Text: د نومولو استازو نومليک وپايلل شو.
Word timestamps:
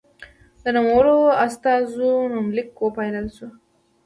د 0.63 0.65
نومولو 0.75 1.17
استازو 1.45 2.09
نومليک 2.33 2.69
وپايلل 2.85 3.27
شو. 3.35 3.47